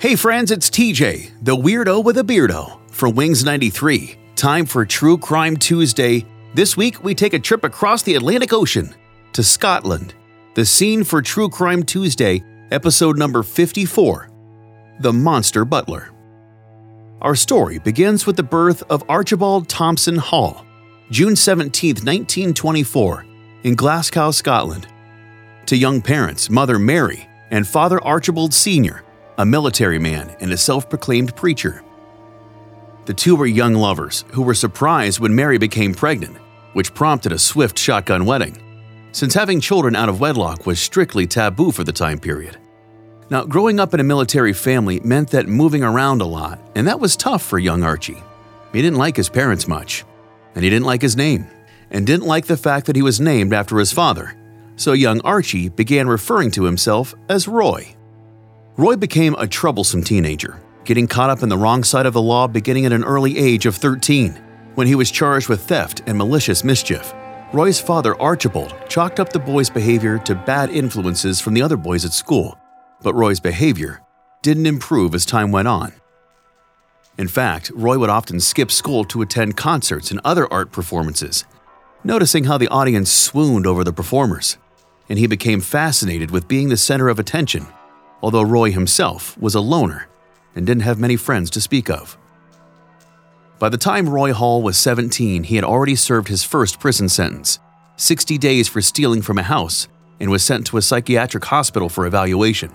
Hey 0.00 0.16
friends, 0.16 0.50
it's 0.50 0.70
TJ, 0.70 1.30
the 1.42 1.54
weirdo 1.54 2.02
with 2.02 2.16
a 2.16 2.22
beardo, 2.22 2.80
from 2.90 3.14
Wings 3.14 3.44
93. 3.44 4.16
Time 4.34 4.64
for 4.64 4.86
True 4.86 5.18
Crime 5.18 5.58
Tuesday. 5.58 6.24
This 6.54 6.74
week, 6.74 7.04
we 7.04 7.14
take 7.14 7.34
a 7.34 7.38
trip 7.38 7.64
across 7.64 8.02
the 8.02 8.14
Atlantic 8.14 8.50
Ocean 8.54 8.94
to 9.34 9.42
Scotland. 9.42 10.14
The 10.54 10.64
scene 10.64 11.04
for 11.04 11.20
True 11.20 11.50
Crime 11.50 11.82
Tuesday, 11.82 12.42
episode 12.70 13.18
number 13.18 13.42
54 13.42 14.30
The 15.00 15.12
Monster 15.12 15.66
Butler. 15.66 16.08
Our 17.20 17.34
story 17.34 17.78
begins 17.78 18.24
with 18.24 18.36
the 18.36 18.42
birth 18.42 18.82
of 18.88 19.04
Archibald 19.06 19.68
Thomson 19.68 20.16
Hall, 20.16 20.64
June 21.10 21.36
17, 21.36 21.96
1924, 21.96 23.26
in 23.64 23.74
Glasgow, 23.74 24.30
Scotland. 24.30 24.86
To 25.66 25.76
young 25.76 26.00
parents, 26.00 26.48
Mother 26.48 26.78
Mary 26.78 27.28
and 27.50 27.68
Father 27.68 28.02
Archibald 28.02 28.54
Sr., 28.54 29.04
a 29.40 29.46
military 29.46 29.98
man 29.98 30.36
and 30.40 30.52
a 30.52 30.56
self 30.56 30.90
proclaimed 30.90 31.34
preacher. 31.34 31.82
The 33.06 33.14
two 33.14 33.34
were 33.34 33.46
young 33.46 33.74
lovers 33.74 34.26
who 34.32 34.42
were 34.42 34.52
surprised 34.52 35.18
when 35.18 35.34
Mary 35.34 35.56
became 35.56 35.94
pregnant, 35.94 36.36
which 36.74 36.92
prompted 36.92 37.32
a 37.32 37.38
swift 37.38 37.78
shotgun 37.78 38.26
wedding, 38.26 38.62
since 39.12 39.32
having 39.32 39.58
children 39.58 39.96
out 39.96 40.10
of 40.10 40.20
wedlock 40.20 40.66
was 40.66 40.78
strictly 40.78 41.26
taboo 41.26 41.72
for 41.72 41.84
the 41.84 41.92
time 41.92 42.18
period. 42.18 42.58
Now, 43.30 43.44
growing 43.44 43.80
up 43.80 43.94
in 43.94 44.00
a 44.00 44.04
military 44.04 44.52
family 44.52 45.00
meant 45.00 45.30
that 45.30 45.48
moving 45.48 45.82
around 45.82 46.20
a 46.20 46.26
lot, 46.26 46.60
and 46.74 46.86
that 46.86 47.00
was 47.00 47.16
tough 47.16 47.42
for 47.42 47.58
young 47.58 47.82
Archie. 47.82 48.22
He 48.74 48.82
didn't 48.82 48.98
like 48.98 49.16
his 49.16 49.30
parents 49.30 49.66
much, 49.66 50.04
and 50.54 50.62
he 50.62 50.68
didn't 50.68 50.86
like 50.86 51.00
his 51.00 51.16
name, 51.16 51.46
and 51.90 52.06
didn't 52.06 52.26
like 52.26 52.44
the 52.44 52.58
fact 52.58 52.86
that 52.86 52.96
he 52.96 53.02
was 53.02 53.20
named 53.20 53.54
after 53.54 53.78
his 53.78 53.90
father. 53.90 54.36
So 54.76 54.92
young 54.92 55.22
Archie 55.22 55.70
began 55.70 56.08
referring 56.08 56.50
to 56.52 56.64
himself 56.64 57.14
as 57.30 57.48
Roy. 57.48 57.96
Roy 58.80 58.96
became 58.96 59.34
a 59.34 59.46
troublesome 59.46 60.02
teenager, 60.02 60.58
getting 60.86 61.06
caught 61.06 61.28
up 61.28 61.42
in 61.42 61.50
the 61.50 61.58
wrong 61.58 61.84
side 61.84 62.06
of 62.06 62.14
the 62.14 62.22
law 62.22 62.46
beginning 62.46 62.86
at 62.86 62.94
an 62.94 63.04
early 63.04 63.36
age 63.36 63.66
of 63.66 63.76
13, 63.76 64.32
when 64.74 64.86
he 64.86 64.94
was 64.94 65.10
charged 65.10 65.50
with 65.50 65.60
theft 65.60 66.00
and 66.06 66.16
malicious 66.16 66.64
mischief. 66.64 67.12
Roy's 67.52 67.78
father, 67.78 68.18
Archibald, 68.18 68.74
chalked 68.88 69.20
up 69.20 69.34
the 69.34 69.38
boy's 69.38 69.68
behavior 69.68 70.16
to 70.20 70.34
bad 70.34 70.70
influences 70.70 71.42
from 71.42 71.52
the 71.52 71.60
other 71.60 71.76
boys 71.76 72.06
at 72.06 72.14
school, 72.14 72.58
but 73.02 73.12
Roy's 73.12 73.38
behavior 73.38 74.00
didn't 74.40 74.64
improve 74.64 75.14
as 75.14 75.26
time 75.26 75.52
went 75.52 75.68
on. 75.68 75.92
In 77.18 77.28
fact, 77.28 77.70
Roy 77.74 77.98
would 77.98 78.08
often 78.08 78.40
skip 78.40 78.70
school 78.70 79.04
to 79.04 79.20
attend 79.20 79.58
concerts 79.58 80.10
and 80.10 80.22
other 80.24 80.50
art 80.50 80.72
performances, 80.72 81.44
noticing 82.02 82.44
how 82.44 82.56
the 82.56 82.68
audience 82.68 83.12
swooned 83.12 83.66
over 83.66 83.84
the 83.84 83.92
performers, 83.92 84.56
and 85.10 85.18
he 85.18 85.26
became 85.26 85.60
fascinated 85.60 86.30
with 86.30 86.48
being 86.48 86.70
the 86.70 86.78
center 86.78 87.10
of 87.10 87.18
attention, 87.18 87.66
although 88.22 88.42
Roy 88.42 88.70
himself 88.70 89.36
was 89.38 89.54
a 89.54 89.60
loner 89.60 90.08
and 90.54 90.66
didn't 90.66 90.82
have 90.82 90.98
many 90.98 91.16
friends 91.16 91.50
to 91.50 91.60
speak 91.60 91.88
of. 91.88 92.18
By 93.58 93.68
the 93.68 93.76
time 93.76 94.08
Roy 94.08 94.32
Hall 94.32 94.62
was 94.62 94.78
17, 94.78 95.44
he 95.44 95.56
had 95.56 95.64
already 95.64 95.94
served 95.94 96.28
his 96.28 96.44
first 96.44 96.80
prison 96.80 97.08
sentence 97.08 97.58
60 97.96 98.38
days 98.38 98.68
for 98.68 98.80
stealing 98.80 99.20
from 99.20 99.36
a 99.36 99.42
house 99.42 99.86
and 100.18 100.30
was 100.30 100.42
sent 100.42 100.66
to 100.66 100.78
a 100.78 100.82
psychiatric 100.82 101.44
hospital 101.44 101.88
for 101.88 102.06
evaluation. 102.06 102.70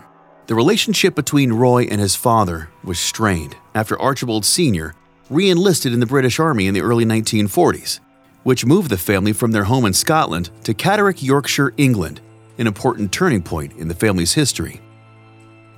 The 0.47 0.53
relationship 0.53 1.15
between 1.15 1.53
Roy 1.53 1.85
and 1.85 1.99
his 1.99 2.15
father 2.15 2.69
was 2.83 2.99
strained 2.99 3.55
after 3.73 3.99
Archibald 3.99 4.45
Sr. 4.45 4.93
re 5.31 5.49
enlisted 5.49 5.91
in 5.91 5.99
the 5.99 6.05
British 6.05 6.39
Army 6.39 6.67
in 6.67 6.75
the 6.75 6.81
early 6.81 7.03
1940s, 7.03 7.99
which 8.43 8.65
moved 8.65 8.91
the 8.91 8.97
family 8.97 9.33
from 9.33 9.51
their 9.51 9.63
home 9.63 9.85
in 9.85 9.93
Scotland 9.93 10.51
to 10.63 10.75
Catterick, 10.75 11.23
Yorkshire, 11.23 11.73
England, 11.77 12.21
an 12.59 12.67
important 12.67 13.11
turning 13.11 13.41
point 13.41 13.73
in 13.73 13.87
the 13.87 13.95
family's 13.95 14.35
history. 14.35 14.81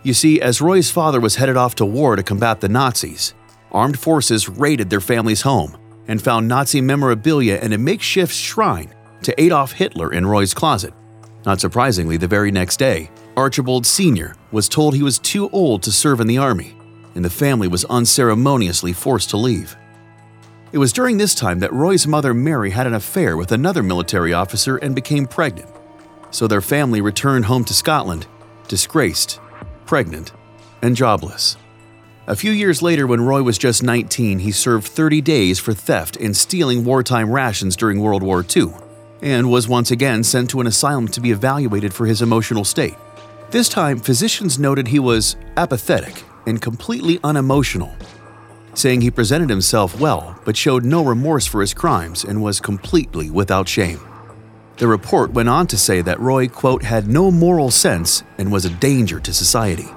You 0.07 0.13
see, 0.13 0.39
as 0.39 0.61
Roy's 0.61 0.89
father 0.89 1.19
was 1.19 1.35
headed 1.35 1.57
off 1.57 1.75
to 1.75 1.85
war 1.85 2.15
to 2.15 2.23
combat 2.23 2.61
the 2.61 2.69
Nazis, 2.69 3.33
armed 3.73 3.99
forces 3.99 4.47
raided 4.47 4.89
their 4.89 5.01
family's 5.01 5.41
home 5.41 5.75
and 6.07 6.21
found 6.21 6.47
Nazi 6.47 6.79
memorabilia 6.79 7.55
and 7.55 7.73
a 7.73 7.77
makeshift 7.77 8.33
shrine 8.33 8.95
to 9.23 9.37
Adolf 9.37 9.73
Hitler 9.73 10.13
in 10.13 10.25
Roy's 10.25 10.53
closet. 10.53 10.93
Not 11.45 11.59
surprisingly, 11.59 12.15
the 12.15 12.25
very 12.25 12.51
next 12.51 12.77
day, 12.77 13.11
Archibald 13.35 13.85
Sr. 13.85 14.33
was 14.53 14.69
told 14.69 14.95
he 14.95 15.03
was 15.03 15.19
too 15.19 15.49
old 15.49 15.83
to 15.83 15.91
serve 15.91 16.21
in 16.21 16.27
the 16.27 16.37
army, 16.37 16.73
and 17.13 17.25
the 17.25 17.29
family 17.29 17.67
was 17.67 17.83
unceremoniously 17.83 18.93
forced 18.93 19.29
to 19.31 19.37
leave. 19.37 19.75
It 20.71 20.77
was 20.77 20.93
during 20.93 21.17
this 21.17 21.35
time 21.35 21.59
that 21.59 21.73
Roy's 21.73 22.07
mother 22.07 22.33
Mary 22.33 22.69
had 22.69 22.87
an 22.87 22.93
affair 22.93 23.35
with 23.35 23.51
another 23.51 23.83
military 23.83 24.31
officer 24.31 24.77
and 24.77 24.95
became 24.95 25.27
pregnant. 25.27 25.69
So 26.31 26.47
their 26.47 26.61
family 26.61 27.01
returned 27.01 27.43
home 27.43 27.65
to 27.65 27.73
Scotland, 27.73 28.25
disgraced, 28.69 29.41
pregnant, 29.87 30.33
and 30.81 30.95
jobless. 30.95 31.57
A 32.27 32.35
few 32.35 32.51
years 32.51 32.81
later, 32.81 33.07
when 33.07 33.21
Roy 33.21 33.41
was 33.41 33.57
just 33.57 33.81
19, 33.81 34.39
he 34.39 34.51
served 34.51 34.85
30 34.85 35.21
days 35.21 35.59
for 35.59 35.73
theft 35.73 36.17
and 36.17 36.35
stealing 36.35 36.83
wartime 36.83 37.31
rations 37.31 37.77
during 37.77 38.01
World 38.01 38.21
War 38.21 38.45
II, 38.55 38.73
and 39.21 39.49
was 39.49 39.67
once 39.67 39.91
again 39.91 40.23
sent 40.23 40.49
to 40.49 40.59
an 40.59 40.67
asylum 40.67 41.07
to 41.07 41.21
be 41.21 41.31
evaluated 41.31 41.93
for 41.93 42.05
his 42.05 42.21
emotional 42.21 42.65
state. 42.65 42.95
This 43.49 43.69
time, 43.69 43.99
physicians 43.99 44.59
noted 44.59 44.89
he 44.89 44.99
was 44.99 45.37
apathetic 45.55 46.23
and 46.45 46.61
completely 46.61 47.17
unemotional, 47.23 47.95
saying 48.73 49.01
he 49.01 49.09
presented 49.09 49.49
himself 49.49 49.99
well 49.99 50.39
but 50.43 50.57
showed 50.57 50.83
no 50.83 51.03
remorse 51.03 51.45
for 51.45 51.61
his 51.61 51.73
crimes 51.73 52.25
and 52.25 52.41
was 52.41 52.59
completely 52.59 53.29
without 53.29 53.69
shame. 53.69 53.99
The 54.77 54.87
report 54.87 55.31
went 55.31 55.49
on 55.49 55.65
to 55.67 55.77
say 55.77 56.01
that 56.03 56.19
Roy, 56.19 56.47
quote, 56.47 56.83
had 56.83 57.07
no 57.07 57.31
moral 57.31 57.71
sense 57.71 58.23
and 58.37 58.51
was 58.51 58.63
a 58.63 58.69
danger 58.69 59.19
to 59.19 59.33
society. 59.33 59.87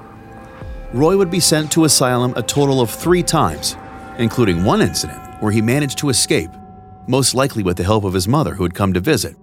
Roy 0.95 1.19
would 1.19 1.31
be 1.31 1.39
sent 1.39 1.71
to 1.73 1.85
asylum 1.85 2.33
a 2.35 2.43
total 2.43 2.81
of 2.81 2.91
three 2.91 3.23
times, 3.23 3.77
including 4.19 4.65
one 4.65 4.81
incident 4.81 5.21
where 5.43 5.53
he 5.53 5.61
managed 5.61 5.99
to 5.99 6.09
escape, 6.09 6.51
most 7.07 7.35
likely 7.35 7.63
with 7.63 7.77
the 7.77 7.85
help 7.85 8.05
of 8.05 8.15
his 8.15 8.27
mother 8.27 8.55
who 8.55 8.63
had 8.63 8.75
come 8.75 8.95
to 8.95 9.01
visit. 9.01 9.37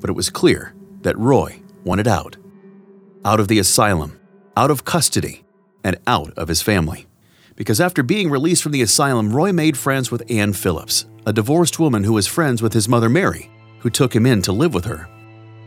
But 0.00 0.10
it 0.10 0.14
was 0.14 0.30
clear 0.30 0.74
that 1.02 1.18
Roy 1.18 1.62
wanted 1.84 2.08
out 2.08 2.36
out 3.24 3.40
of 3.40 3.48
the 3.48 3.58
asylum, 3.58 4.20
out 4.56 4.70
of 4.70 4.84
custody, 4.84 5.44
and 5.82 5.96
out 6.06 6.32
of 6.38 6.46
his 6.46 6.62
family. 6.62 7.08
Because 7.56 7.80
after 7.80 8.04
being 8.04 8.30
released 8.30 8.62
from 8.62 8.70
the 8.70 8.82
asylum, 8.82 9.34
Roy 9.34 9.52
made 9.52 9.76
friends 9.76 10.12
with 10.12 10.22
Anne 10.30 10.52
Phillips, 10.52 11.06
a 11.26 11.32
divorced 11.32 11.80
woman 11.80 12.04
who 12.04 12.12
was 12.12 12.28
friends 12.28 12.62
with 12.62 12.72
his 12.72 12.88
mother 12.88 13.08
Mary, 13.08 13.50
who 13.78 13.90
took 13.90 14.14
him 14.14 14.26
in 14.26 14.42
to 14.42 14.52
live 14.52 14.74
with 14.74 14.84
her. 14.84 15.08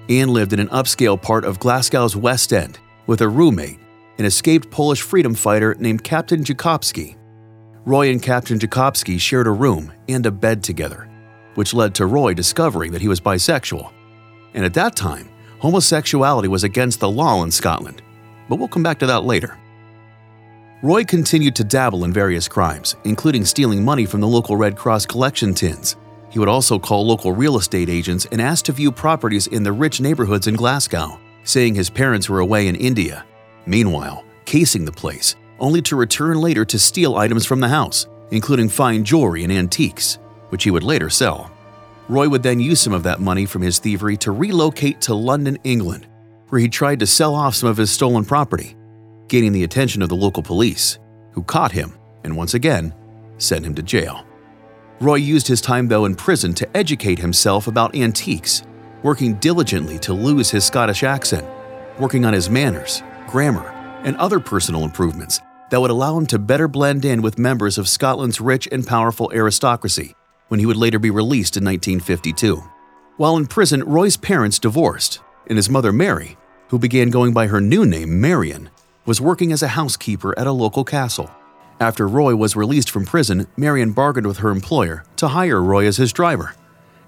Anne 0.09 0.29
lived 0.29 0.53
in 0.53 0.59
an 0.59 0.69
upscale 0.69 1.21
part 1.21 1.45
of 1.45 1.59
Glasgow's 1.59 2.15
West 2.15 2.51
End 2.51 2.79
with 3.05 3.21
a 3.21 3.29
roommate, 3.29 3.79
an 4.17 4.25
escaped 4.25 4.71
Polish 4.71 5.01
freedom 5.01 5.33
fighter 5.35 5.75
named 5.79 6.03
Captain 6.03 6.43
Jakobski. 6.43 7.15
Roy 7.85 8.09
and 8.09 8.21
Captain 8.21 8.59
Jakobski 8.59 9.19
shared 9.19 9.47
a 9.47 9.51
room 9.51 9.93
and 10.07 10.25
a 10.25 10.31
bed 10.31 10.63
together, 10.63 11.09
which 11.55 11.73
led 11.73 11.95
to 11.95 12.05
Roy 12.05 12.33
discovering 12.33 12.91
that 12.91 13.01
he 13.01 13.07
was 13.07 13.21
bisexual. 13.21 13.91
And 14.53 14.65
at 14.65 14.73
that 14.73 14.95
time, 14.95 15.29
homosexuality 15.59 16.47
was 16.47 16.63
against 16.63 16.99
the 16.99 17.09
law 17.09 17.43
in 17.43 17.51
Scotland, 17.51 18.01
but 18.47 18.57
we'll 18.57 18.67
come 18.67 18.83
back 18.83 18.99
to 18.99 19.07
that 19.07 19.23
later. 19.23 19.57
Roy 20.81 21.03
continued 21.03 21.55
to 21.57 21.63
dabble 21.63 22.05
in 22.05 22.13
various 22.13 22.47
crimes, 22.47 22.95
including 23.03 23.43
stealing 23.45 23.83
money 23.83 24.05
from 24.05 24.21
the 24.21 24.27
local 24.27 24.55
Red 24.55 24.77
Cross 24.77 25.07
collection 25.07 25.53
tins. 25.53 25.97
He 26.29 26.39
would 26.39 26.47
also 26.47 26.77
call 26.77 27.05
local 27.05 27.31
real 27.31 27.57
estate 27.57 27.89
agents 27.89 28.27
and 28.31 28.41
ask 28.41 28.65
to 28.65 28.71
view 28.71 28.91
properties 28.91 29.47
in 29.47 29.63
the 29.63 29.71
rich 29.71 29.99
neighborhoods 29.99 30.47
in 30.47 30.55
Glasgow, 30.55 31.19
saying 31.43 31.75
his 31.75 31.89
parents 31.89 32.29
were 32.29 32.39
away 32.39 32.67
in 32.67 32.75
India. 32.75 33.25
Meanwhile, 33.65 34.23
casing 34.45 34.85
the 34.85 34.91
place, 34.91 35.35
only 35.59 35.81
to 35.83 35.95
return 35.95 36.39
later 36.39 36.65
to 36.65 36.79
steal 36.79 37.15
items 37.15 37.45
from 37.45 37.59
the 37.59 37.67
house, 37.67 38.07
including 38.31 38.69
fine 38.69 39.03
jewelry 39.03 39.43
and 39.43 39.51
antiques, 39.51 40.19
which 40.49 40.63
he 40.63 40.71
would 40.71 40.83
later 40.83 41.09
sell. 41.09 41.51
Roy 42.07 42.27
would 42.27 42.43
then 42.43 42.59
use 42.59 42.81
some 42.81 42.93
of 42.93 43.03
that 43.03 43.19
money 43.19 43.45
from 43.45 43.61
his 43.61 43.79
thievery 43.79 44.17
to 44.17 44.31
relocate 44.31 45.01
to 45.01 45.13
London, 45.13 45.57
England, 45.63 46.07
where 46.49 46.61
he 46.61 46.67
tried 46.67 46.99
to 46.99 47.07
sell 47.07 47.35
off 47.35 47.55
some 47.55 47.69
of 47.69 47.77
his 47.77 47.91
stolen 47.91 48.25
property, 48.25 48.75
gaining 49.27 49.51
the 49.51 49.63
attention 49.63 50.01
of 50.01 50.09
the 50.09 50.15
local 50.15 50.41
police, 50.41 50.97
who 51.31 51.43
caught 51.43 51.71
him 51.71 51.93
and 52.23 52.35
once 52.35 52.53
again 52.53 52.93
sent 53.37 53.65
him 53.65 53.75
to 53.75 53.83
jail. 53.83 54.25
Roy 55.01 55.15
used 55.15 55.47
his 55.47 55.61
time, 55.61 55.87
though, 55.87 56.03
in 56.03 56.15
prison 56.15 56.53
to 56.55 56.77
educate 56.77 57.19
himself 57.19 57.67
about 57.67 57.95
antiques, 57.95 58.63
working 59.01 59.35
diligently 59.35 59.97
to 59.99 60.13
lose 60.13 60.51
his 60.51 60.65
Scottish 60.65 61.03
accent, 61.03 61.47
working 61.97 62.25
on 62.25 62.33
his 62.33 62.49
manners, 62.49 63.01
grammar, 63.25 63.69
and 64.03 64.17
other 64.17 64.41
personal 64.41 64.83
improvements 64.83 65.39
that 65.69 65.79
would 65.79 65.91
allow 65.91 66.17
him 66.17 66.25
to 66.25 66.37
better 66.37 66.67
blend 66.67 67.05
in 67.05 67.21
with 67.21 67.39
members 67.39 67.77
of 67.77 67.87
Scotland's 67.87 68.41
rich 68.41 68.67
and 68.73 68.85
powerful 68.85 69.31
aristocracy 69.33 70.15
when 70.49 70.59
he 70.59 70.65
would 70.65 70.75
later 70.75 70.99
be 70.99 71.11
released 71.11 71.55
in 71.55 71.63
1952. 71.63 72.61
While 73.15 73.37
in 73.37 73.47
prison, 73.47 73.83
Roy's 73.83 74.17
parents 74.17 74.59
divorced, 74.59 75.21
and 75.47 75.57
his 75.57 75.69
mother, 75.69 75.93
Mary, 75.93 76.37
who 76.69 76.79
began 76.79 77.09
going 77.09 77.33
by 77.33 77.47
her 77.47 77.61
new 77.61 77.85
name, 77.85 78.19
Marion, 78.19 78.69
was 79.05 79.21
working 79.21 79.53
as 79.53 79.63
a 79.63 79.69
housekeeper 79.69 80.37
at 80.37 80.47
a 80.47 80.51
local 80.51 80.83
castle. 80.83 81.31
After 81.79 82.07
Roy 82.07 82.35
was 82.35 82.55
released 82.55 82.89
from 82.89 83.05
prison, 83.05 83.47
Marion 83.55 83.93
bargained 83.93 84.27
with 84.27 84.39
her 84.39 84.49
employer 84.49 85.05
to 85.17 85.29
hire 85.29 85.61
Roy 85.61 85.85
as 85.87 85.97
his 85.97 86.11
driver, 86.11 86.53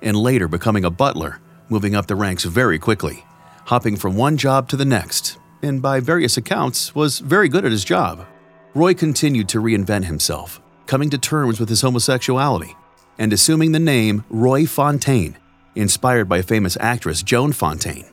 and 0.02 0.16
later 0.16 0.48
becoming 0.48 0.86
a 0.86 0.90
butler, 0.90 1.40
moving 1.70 1.96
up 1.96 2.08
the 2.08 2.16
ranks 2.16 2.46
very 2.46 2.80
quickly, 2.80 3.26
hopping 3.66 3.98
from 3.98 4.16
one 4.16 4.38
job 4.38 4.70
to 4.70 4.78
the 4.78 4.86
next, 4.86 5.38
and 5.62 5.82
by 5.82 6.00
various 6.00 6.38
accounts, 6.38 6.96
was 6.96 7.20
very 7.20 7.50
good 7.50 7.66
at 7.66 7.72
his 7.72 7.84
job. 7.84 8.26
Roy 8.74 8.94
continued 8.94 9.50
to 9.50 9.62
reinvent 9.62 10.06
himself, 10.06 10.62
coming 10.86 11.10
to 11.10 11.18
terms 11.18 11.60
with 11.60 11.70
his 11.70 11.82
homosexuality 11.82 12.76
and 13.22 13.32
assuming 13.34 13.72
the 13.72 13.80
name 13.80 14.24
Roy 14.32 14.66
Fontaine, 14.66 15.38
inspired 15.76 16.28
by 16.28 16.42
famous 16.42 16.76
actress 16.80 17.22
Joan 17.22 17.52
Fontaine, 17.54 18.08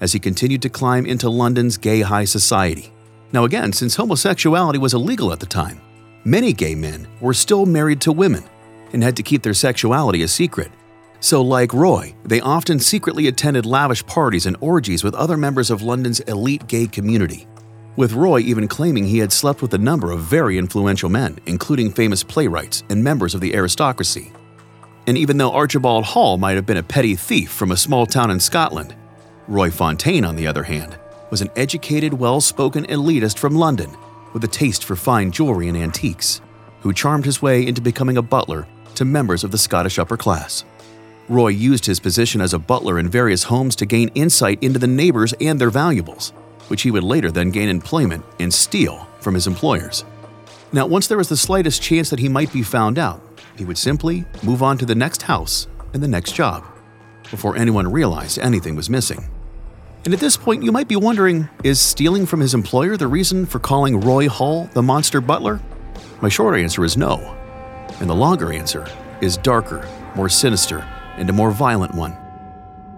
as 0.00 0.12
he 0.12 0.18
continued 0.18 0.62
to 0.62 0.68
climb 0.68 1.06
into 1.06 1.30
London's 1.30 1.76
gay 1.76 2.00
high 2.00 2.24
society. 2.24 2.92
Now, 3.32 3.44
again, 3.44 3.72
since 3.72 3.94
homosexuality 3.94 4.78
was 4.78 4.94
illegal 4.94 5.32
at 5.32 5.38
the 5.38 5.46
time, 5.46 5.80
many 6.24 6.52
gay 6.52 6.74
men 6.74 7.06
were 7.20 7.34
still 7.34 7.66
married 7.66 8.00
to 8.02 8.12
women 8.12 8.44
and 8.92 9.02
had 9.02 9.16
to 9.16 9.22
keep 9.22 9.42
their 9.42 9.54
sexuality 9.54 10.22
a 10.22 10.28
secret. 10.28 10.70
So, 11.20 11.42
like 11.42 11.72
Roy, 11.74 12.14
they 12.24 12.40
often 12.40 12.78
secretly 12.78 13.26
attended 13.26 13.66
lavish 13.66 14.06
parties 14.06 14.46
and 14.46 14.56
orgies 14.60 15.02
with 15.02 15.14
other 15.14 15.36
members 15.36 15.70
of 15.70 15.82
London's 15.82 16.20
elite 16.20 16.66
gay 16.68 16.86
community, 16.86 17.48
with 17.96 18.12
Roy 18.12 18.38
even 18.40 18.68
claiming 18.68 19.04
he 19.04 19.18
had 19.18 19.32
slept 19.32 19.60
with 19.60 19.74
a 19.74 19.78
number 19.78 20.12
of 20.12 20.20
very 20.20 20.58
influential 20.58 21.08
men, 21.08 21.38
including 21.46 21.90
famous 21.90 22.22
playwrights 22.22 22.84
and 22.88 23.02
members 23.02 23.34
of 23.34 23.40
the 23.40 23.54
aristocracy. 23.54 24.32
And 25.08 25.18
even 25.18 25.38
though 25.38 25.52
Archibald 25.52 26.04
Hall 26.04 26.38
might 26.38 26.54
have 26.54 26.66
been 26.66 26.76
a 26.76 26.82
petty 26.82 27.16
thief 27.16 27.50
from 27.50 27.72
a 27.72 27.76
small 27.76 28.06
town 28.06 28.30
in 28.30 28.38
Scotland, 28.38 28.94
Roy 29.48 29.70
Fontaine, 29.70 30.24
on 30.24 30.36
the 30.36 30.46
other 30.46 30.62
hand, 30.62 30.96
was 31.30 31.40
an 31.40 31.50
educated, 31.56 32.12
well 32.12 32.40
spoken 32.40 32.84
elitist 32.86 33.38
from 33.38 33.56
London 33.56 33.90
with 34.32 34.44
a 34.44 34.48
taste 34.48 34.84
for 34.84 34.96
fine 34.96 35.30
jewelry 35.30 35.68
and 35.68 35.76
antiques, 35.76 36.40
who 36.80 36.92
charmed 36.92 37.24
his 37.24 37.42
way 37.42 37.66
into 37.66 37.80
becoming 37.80 38.16
a 38.16 38.22
butler 38.22 38.66
to 38.94 39.04
members 39.04 39.44
of 39.44 39.50
the 39.50 39.58
Scottish 39.58 39.98
upper 39.98 40.16
class. 40.16 40.64
Roy 41.28 41.48
used 41.48 41.86
his 41.86 42.00
position 42.00 42.40
as 42.40 42.54
a 42.54 42.58
butler 42.58 42.98
in 42.98 43.08
various 43.08 43.44
homes 43.44 43.76
to 43.76 43.86
gain 43.86 44.10
insight 44.14 44.62
into 44.62 44.78
the 44.78 44.86
neighbors 44.86 45.34
and 45.40 45.60
their 45.60 45.70
valuables 45.70 46.32
which 46.68 46.82
he 46.82 46.90
would 46.90 47.02
later 47.02 47.30
then 47.30 47.50
gain 47.50 47.68
employment 47.68 48.24
and 48.38 48.52
steal 48.52 49.06
from 49.20 49.34
his 49.34 49.46
employers. 49.46 50.04
Now, 50.72 50.86
once 50.86 51.08
there 51.08 51.18
was 51.18 51.28
the 51.28 51.36
slightest 51.36 51.82
chance 51.82 52.10
that 52.10 52.18
he 52.18 52.28
might 52.28 52.52
be 52.52 52.62
found 52.62 52.98
out, 52.98 53.22
he 53.56 53.64
would 53.64 53.78
simply 53.78 54.24
move 54.42 54.62
on 54.62 54.78
to 54.78 54.86
the 54.86 54.94
next 54.94 55.22
house 55.22 55.66
and 55.92 56.02
the 56.02 56.08
next 56.08 56.32
job 56.32 56.64
before 57.30 57.56
anyone 57.56 57.90
realized 57.90 58.38
anything 58.38 58.76
was 58.76 58.88
missing. 58.88 59.28
And 60.08 60.14
at 60.14 60.20
this 60.20 60.38
point, 60.38 60.62
you 60.62 60.72
might 60.72 60.88
be 60.88 60.96
wondering 60.96 61.50
is 61.62 61.78
stealing 61.78 62.24
from 62.24 62.40
his 62.40 62.54
employer 62.54 62.96
the 62.96 63.06
reason 63.06 63.44
for 63.44 63.58
calling 63.58 64.00
Roy 64.00 64.26
Hall 64.26 64.64
the 64.72 64.82
monster 64.82 65.20
butler? 65.20 65.60
My 66.22 66.30
short 66.30 66.58
answer 66.58 66.82
is 66.82 66.96
no. 66.96 67.18
And 68.00 68.08
the 68.08 68.14
longer 68.14 68.50
answer 68.50 68.86
is 69.20 69.36
darker, 69.36 69.86
more 70.16 70.30
sinister, 70.30 70.78
and 71.18 71.28
a 71.28 71.34
more 71.34 71.50
violent 71.50 71.94
one. 71.94 72.16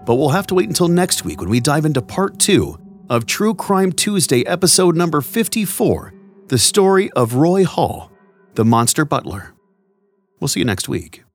But 0.05 0.15
we'll 0.15 0.29
have 0.29 0.47
to 0.47 0.55
wait 0.55 0.69
until 0.69 0.87
next 0.87 1.25
week 1.25 1.41
when 1.41 1.49
we 1.49 1.59
dive 1.59 1.83
into 1.83 2.01
part 2.01 2.39
two 2.39 2.79
of 3.09 3.25
True 3.25 3.55
Crime 3.55 3.91
Tuesday, 3.91 4.45
episode 4.45 4.95
number 4.95 5.19
54 5.19 6.13
The 6.47 6.57
Story 6.57 7.11
of 7.11 7.33
Roy 7.33 7.65
Hall, 7.65 8.09
the 8.53 8.63
Monster 8.63 9.03
Butler. 9.03 9.53
We'll 10.39 10.47
see 10.47 10.61
you 10.61 10.65
next 10.65 10.87
week. 10.87 11.25